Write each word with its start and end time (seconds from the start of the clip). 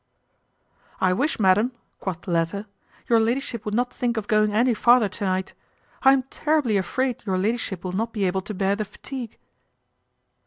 "I 0.99 1.13
wish, 1.13 1.39
madam," 1.39 1.73
quoth 1.99 2.21
the 2.21 2.31
latter, 2.31 2.65
"your 3.07 3.19
ladyship 3.19 3.65
would 3.65 3.75
not 3.75 3.93
think 3.93 4.17
of 4.17 4.27
going 4.27 4.51
any 4.51 4.73
farther 4.73 5.07
to 5.07 5.23
night. 5.25 5.53
I 6.01 6.11
am 6.11 6.23
terribly 6.23 6.75
afraid 6.75 7.21
your 7.23 7.37
ladyship 7.37 7.83
will 7.83 7.91
not 7.93 8.11
be 8.11 8.25
able 8.25 8.41
to 8.41 8.53
bear 8.55 8.75
the 8.75 8.83
fatigue." 8.85 9.37